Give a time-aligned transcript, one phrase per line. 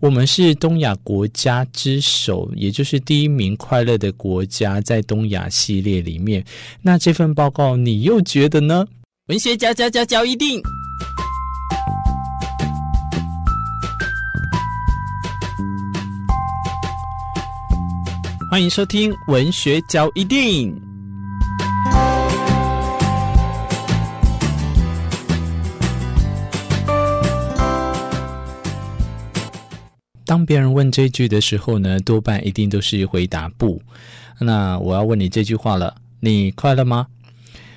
[0.00, 6.44] 我们是东亚国家之首，也就是第一名快乐的国家，在东亚系列里面。
[6.80, 8.86] 那这份报告你又觉得呢？
[9.26, 10.62] 文学嚼嚼嚼嚼一定，
[18.48, 20.87] 欢迎收听文学交一錠。
[30.28, 33.80] 当别人问这句的时候呢，多半一定都是回答不。
[34.38, 37.06] 那我要问你这句话了，你快乐吗？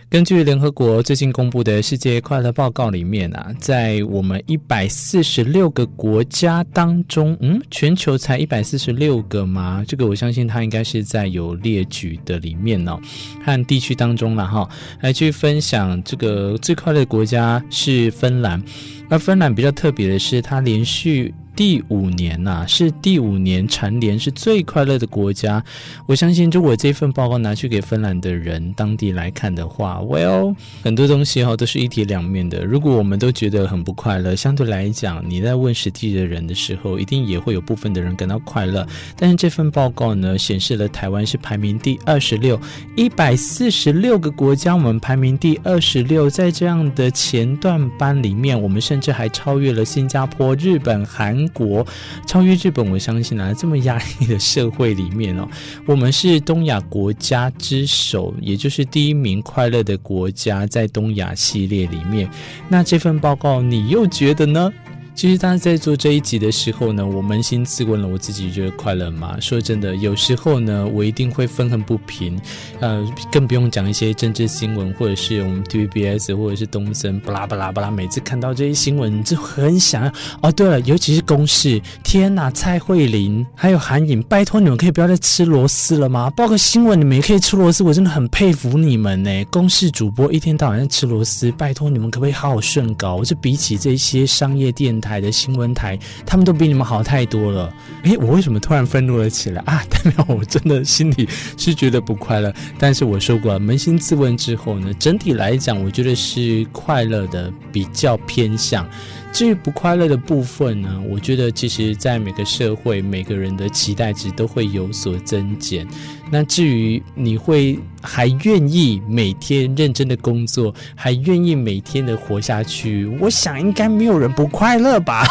[0.09, 9.85] 根据联合国最近公布的世界快乐报告里面啊，在我们一百四十六个国家当中，嗯，全球才一百四十六个吗？
[9.87, 12.99] 这个我相信它应该是在有列举的里面哦，
[13.45, 14.67] 和地区当中了哈，
[14.99, 18.61] 来去分享这个最快乐的国家是芬兰，
[19.09, 21.33] 而芬兰比较特别的是，它连续。
[21.55, 25.63] 第五年呐、是第五年蝉联是最快乐的国家。
[26.05, 32.63] 我相信，如果这份报告拿去给芬兰的人当地来看的话，Well，很多东西哈都是一体两面的。
[32.63, 38.87] 如果我们都觉得很不快乐，相对来讲，你在问实际的人的时候，一定也会有部分的人感到快乐。
[39.17, 42.59] 但是这份报告呢，显示了台湾是排名第二十六，
[42.95, 46.29] 一百四十六个国家，我们排名第二十六。
[46.29, 51.40] 在这样的前段班里面，我们甚至还超越了新加坡、日本、韩。
[51.49, 51.85] 国
[52.25, 55.47] 超越日本，我相信啊，这么压抑的社会里面哦，
[55.85, 62.29] 我们是东亚国家之首，也就是第一名快乐的国家，在东亚系列里面。
[62.69, 64.71] 那这份报告你又觉得呢？
[65.13, 69.37] 其实，当在做这一集的时候呢，我扪心自问了，我自己觉得快乐吗？
[69.39, 72.39] 说真的，有时候呢，我一定会愤恨不平，
[72.79, 80.11] 呃，更不用讲一些政治新闻，或者是我们 TVBS 或者是东森，巴拉巴拉巴拉，每次看到这些新闻，就很想要。
[80.41, 86.31] 哦，对了，尤其是公视，天哪，蔡慧玲还有韩颖，拜托你们可以不要再吃螺丝了吗？
[86.31, 89.45] 报个新闻你们也可以吃螺丝，我真的很佩服你们呢。
[89.51, 93.23] 公视主播一天到晚在吃螺丝，拜托你们可不可以好好顺稿？
[93.23, 97.73] 就比起这些商业电台的新闻台，他们都比你们好太多了。
[98.03, 99.83] 诶，我为什么突然愤怒了起来啊？
[99.89, 102.53] 代表我真的心里是觉得不快乐。
[102.77, 108.87] 但是我说过，扪心自问之后呢，整体来讲，我觉得是快乐的比较偏向。
[109.33, 115.87] 至于不快乐的部分呢，我觉得其实，在每个社会，每个人的期待值都会有所增减。
[116.31, 125.25] 那至于你会还愿意每天认真的工作，还愿意每天的活下去，我想应该没有人不快乐吧。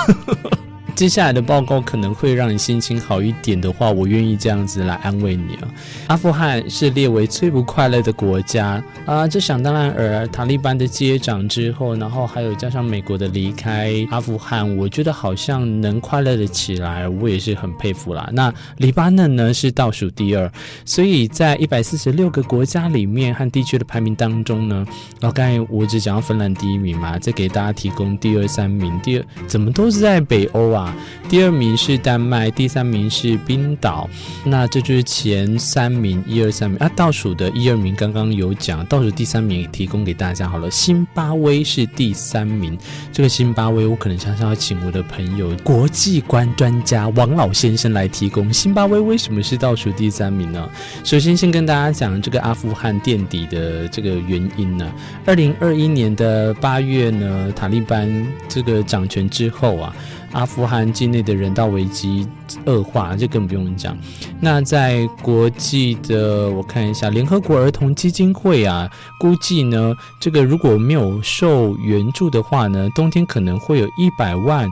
[1.00, 5.68] 接下来的报告可能会让你心情好一点的话，我愿意这样子来安慰你啊。
[6.08, 18.28] 阿富汗是列为最不快乐的国家啊，这想当然尔，塔利班的接掌之后，然后还有加上美国的离开阿富汗，我觉得好像能快乐的起来，我也是很佩服啦。
[18.34, 20.52] 那黎巴嫩呢是倒数第二，
[20.84, 24.84] 所以在一百四十六个国家里面和地区的排名当中呢，
[25.18, 30.89] 然后刚才我只讲到芬兰第一名嘛，再给大家提供第二、三名，第二怎么都是在北欧啊。
[31.28, 34.08] 第二名是丹麦，第三名是冰岛，
[34.44, 36.90] 那这就是前三名，一二三名啊。
[36.96, 40.70] 倒数的一二名刚刚有讲，倒数第三名也提供给大家好了。
[40.70, 42.76] 辛巴威是第三名，
[43.12, 48.52] 这个辛巴威我可能常常要请我的朋友国际观专家王老先生来提供。
[48.52, 50.68] 辛巴威为什么是倒数第三名呢？
[51.04, 54.92] 首先先跟大家讲这个阿富汗垫底的这个原因呢。
[55.24, 59.94] 二零二一年的八月呢，塔利班这个掌权之后啊。
[60.32, 62.26] 阿富汗境内的人道危机
[62.66, 63.96] 恶化，这更不用讲。
[64.40, 68.88] 那在国际的，我看一下，联合国儿童基金会啊，
[69.18, 74.70] 估计呢，这个如果没有受援助的话呢，冬天可能会有一百万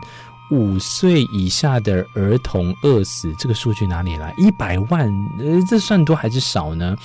[0.50, 3.34] 五岁以下的儿童饿死。
[3.38, 4.34] 这个数据哪里来？
[4.38, 5.08] 一百万，
[5.38, 6.96] 呃，这算多还是少呢？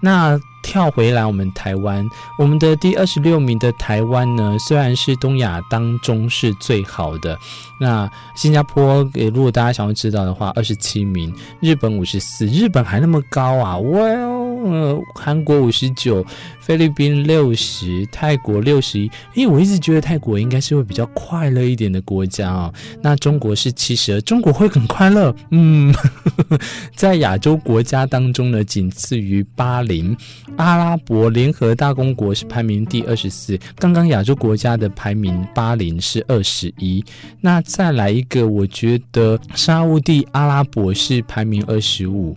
[0.00, 0.40] 那。
[0.60, 7.38] 跳回来，我们台湾，我们的第二十六名的台湾呢，虽然是东亚当中是最好的。
[7.78, 14.00] 那新加坡，如果大家想要知道的话，二十七名，日本五十四，日本还那么高啊哇
[14.64, 16.24] 呃，韩国五十九，
[16.60, 19.10] 菲律宾六十，泰国六十一。
[19.36, 22.74] 为，我一直觉得泰国应该是会比较快乐一点的国家啊、哦。
[23.02, 25.34] 那中国是七十二，中国会很快乐。
[25.50, 25.94] 嗯，
[26.96, 30.16] 在亚洲国家当中呢，仅次于巴林。
[30.56, 37.04] 阿拉伯联合大公国是排名第二十四，刚刚亚洲国家的排名巴林是二十一，
[37.40, 42.36] 那再来一个，我觉得沙乌地阿拉伯是排名二十五，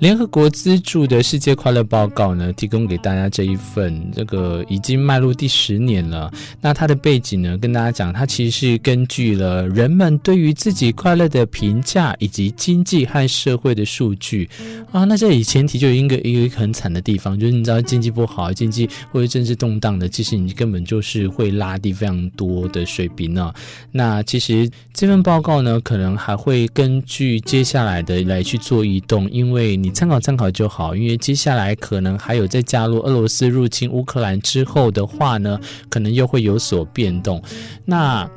[0.00, 6.32] 联合国资助的世界快乐报告呢，提供给大家这一份，这个已经迈入第十年了。
[6.60, 14.48] 那它的背景呢，跟大家讲，它其实是根据了人们对于自己快乐的评价，以及经济和社会的数据
[14.92, 15.02] 啊。
[15.02, 23.52] 那这里前提就有一个一个很惨的地方，就是你知道经济不好，经济或者政治动荡的，其实你根本就是会拉低非常多的水平呢。
[23.90, 29.87] 那其实这份报告呢，可能还会根据接下来的来去做移动，因为你。
[29.90, 35.58] 参考参考就好，因为接下来可能还有再加入俄罗斯入侵乌克兰之后的话呢，
[35.88, 37.42] 可能又会有所变动。
[37.84, 38.28] 那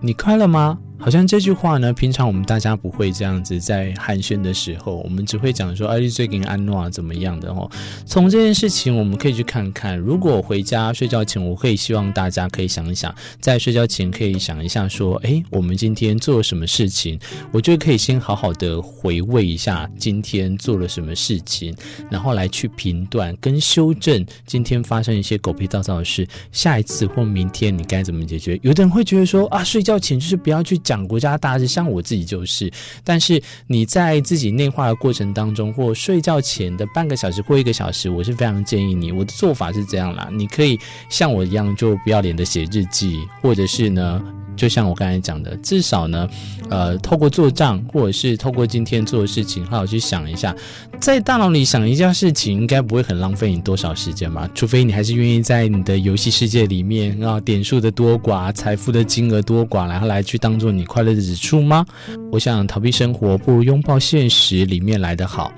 [0.00, 0.78] 你快乐吗？
[1.04, 7.70] 好像这句话呢，平常我们大家不会这样子在寒暄的时候，我们只会讲说，哎，你最近安诺啊怎么样的哦。
[8.06, 17.20] 从这件事情，我们可以去看看，如果回家睡觉前，我可以希望大家可以想一想，在睡觉前可以想一下说，哎，我们今天做了什么事情？
[17.52, 21.76] 我觉得可以先好好的回味一下今天做了什么事情，
[22.10, 28.58] 然后来去评断跟修正今天发生一些狗屁倒灶的事，下一次或明天你该怎么解决？
[28.62, 30.93] 有的人会觉得说，啊，睡觉前就是不要去讲。
[30.94, 32.70] 讲国家大事，像我自己就是，
[33.02, 39.10] 但是你在自己内化的过程当中，或睡觉前的半个小时或一个小时，我是非常建议你。
[39.10, 44.22] 我的做法是这样啦，你可以像我一样，就不要脸的写日记，或者是呢。
[44.56, 46.28] 就像我刚才讲的，至少呢，
[46.70, 50.54] 呃，透过做账，或者是透过今天做的事情，好好去想一下，
[51.00, 54.48] 在大脑里想一件事情，应该不会很浪费你多少时间吧？
[54.54, 61.86] 除非你还是愿意在你的游戏世界里面啊，点数的多寡、财富的金额多寡，然后来去当做你快乐的指数吗？
[62.32, 65.52] 我想逃避生活，不如拥抱现实里面来的好。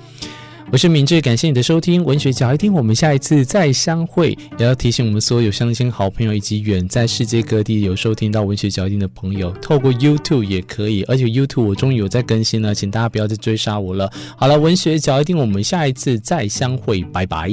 [0.72, 4.36] 我是明智，感谢你的收听，文学嚼一听，我们下一次再相会。
[4.58, 14.10] 也要提醒我们所有乡亲好朋友以及远在世界各地有收听到文学嚼一听的朋友，透过 YouTube 也可以，而且 YouTube 我终于有在更新了，请大家不要再追杀我了。
[14.36, 17.48] 好了，文学嚼一听，我们下一次再相会，拜拜。